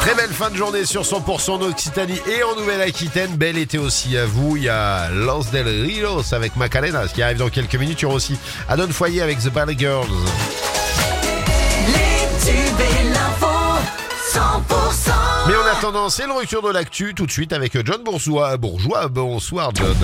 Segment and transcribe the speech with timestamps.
[0.00, 3.36] Très belle fin de journée sur 100% en Occitanie et en Nouvelle-Aquitaine.
[3.36, 4.56] Bel été aussi à vous.
[4.56, 8.00] Il y a Lance Del Rios avec Macarena qui arrive dans quelques minutes.
[8.00, 8.36] Il y aura aussi
[8.68, 10.08] Adon Foyer avec The Bad Girls.
[11.86, 13.46] Les tubes et l'info,
[14.32, 15.12] 100%.
[15.46, 18.56] Mais en attendant, c'est le rupture de l'actu tout de suite avec John Bourgeois.
[18.56, 19.96] Bourgeois, bonsoir John.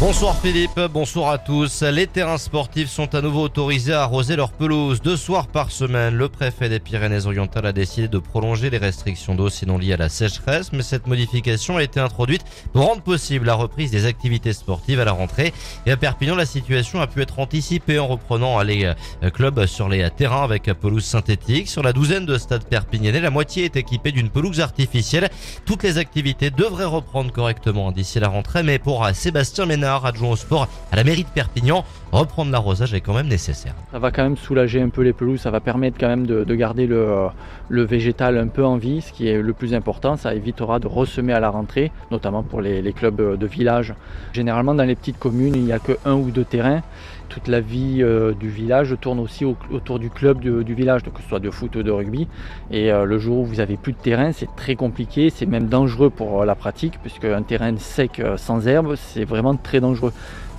[0.00, 1.82] Bonsoir Philippe, bonsoir à tous.
[1.82, 6.14] Les terrains sportifs sont à nouveau autorisés à arroser leurs pelouses deux soirs par semaine.
[6.14, 10.08] Le préfet des Pyrénées-Orientales a décidé de prolonger les restrictions d'eau sinon liées à la
[10.08, 15.00] sécheresse, mais cette modification a été introduite pour rendre possible la reprise des activités sportives
[15.00, 15.52] à la rentrée.
[15.84, 19.88] Et à Perpignan, la situation a pu être anticipée en reprenant les euh, clubs sur
[19.88, 21.68] les terrains avec pelouse synthétique.
[21.68, 25.28] Sur la douzaine de stades perpignanais, la moitié est équipée d'une pelouse artificielle.
[25.64, 30.30] Toutes les activités devraient reprendre correctement d'ici la rentrée, mais pour euh, Sébastien Ménard, adjoint
[30.30, 33.74] au sport à la mairie de Perpignan, reprendre l'arrosage est quand même nécessaire.
[33.92, 36.44] Ça va quand même soulager un peu les pelouses, ça va permettre quand même de,
[36.44, 37.30] de garder le,
[37.70, 40.16] végétal un peu en vie, ce qui est le plus important.
[40.16, 43.94] Ça évitera de ressemer à la rentrée, notamment pour les, clubs de village.
[44.32, 46.82] Généralement, dans les petites communes, il n'y a que un ou deux terrains.
[47.28, 51.22] Toute la vie euh, du village tourne aussi au, autour du club du, village, que
[51.22, 52.26] ce soit de foot ou de rugby.
[52.70, 55.66] Et euh, le jour où vous avez plus de terrain, c'est très compliqué, c'est même
[55.66, 60.12] dangereux pour euh, la pratique, puisque un terrain sec sans herbe, c'est vraiment très dangereux.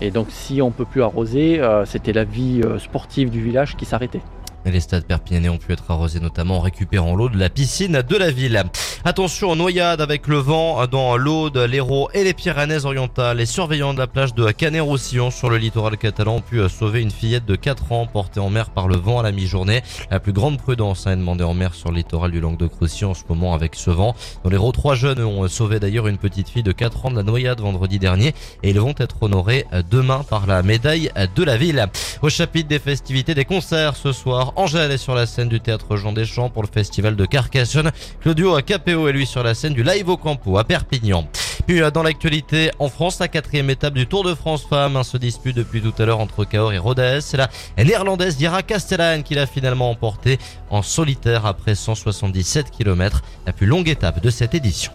[0.00, 3.76] Et donc si on peut plus arroser, euh, c'était la vie euh, sportive du village
[3.76, 4.22] qui s'arrêtait.
[4.66, 8.16] Les stades perpignanais ont pu être arrosés notamment en récupérant l'eau de la piscine de
[8.16, 8.64] la ville.
[9.04, 13.36] Attention aux noyades avec le vent dans l'Aude, l'Hérault et les Pyrénées-Orientales.
[13.36, 17.12] Les surveillants de la plage de Canet-Roussillon sur le littoral catalan ont pu sauver une
[17.12, 19.82] fillette de 4 ans portée en mer par le vent à la mi-journée.
[20.10, 23.22] La plus grande prudence hein, demandé en mer sur le littoral du Languedoc-Roussillon en ce
[23.28, 24.16] moment avec ce vent.
[24.42, 27.22] Dans l'Hérault, trois jeunes ont sauvé d'ailleurs une petite fille de 4 ans de la
[27.22, 31.86] noyade vendredi dernier et ils vont être honorés demain par la médaille de la ville.
[32.22, 35.96] Au chapitre des festivités des concerts ce soir, Angèle est sur la scène du théâtre
[35.96, 37.92] Jean Deschamps pour le festival de Carcassonne.
[38.22, 41.28] Claudio à Capéo est lui sur la scène du Live au Campo à Perpignan.
[41.66, 45.54] Puis dans l'actualité, en France, la quatrième étape du Tour de France Femmes se dispute
[45.54, 47.18] depuis tout à l'heure entre Cahors et Rodez.
[47.20, 50.38] C'est la néerlandaise Dira Castellane qui l'a finalement emporté
[50.70, 54.92] en solitaire après 177 km, la plus longue étape de cette édition.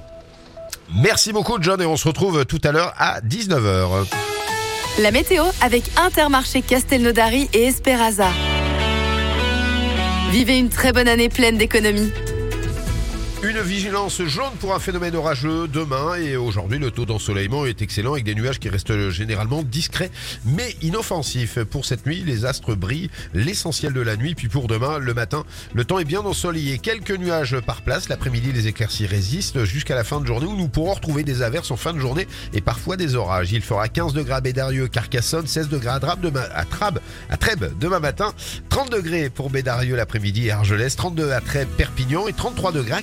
[0.94, 4.08] Merci beaucoup John et on se retrouve tout à l'heure à 19h.
[5.02, 8.28] La météo avec Intermarché Castelnaudary et Esperaza.
[10.32, 12.10] Vivez une très bonne année pleine d'économies.
[13.44, 18.12] Une vigilance jaune pour un phénomène orageux demain et aujourd'hui le taux d'ensoleillement est excellent
[18.12, 20.12] avec des nuages qui restent généralement discrets
[20.46, 21.58] mais inoffensifs.
[21.64, 25.44] Pour cette nuit, les astres brillent l'essentiel de la nuit puis pour demain, le matin,
[25.74, 26.78] le temps est bien ensoleillé.
[26.78, 30.68] Quelques nuages par place, l'après-midi les éclaircies résistent jusqu'à la fin de journée où nous
[30.68, 33.52] pourrons retrouver des averses en fin de journée et parfois des orages.
[33.52, 38.00] Il fera 15 degrés à Bédarieux, Carcassonne, 16 degrés à Trabe demain, à Trèbes demain
[38.00, 38.34] matin,
[38.70, 43.02] 30 degrés pour Bédarieux l'après-midi et Argelès, 32 à Trèbes, Perpignan et 33 degrés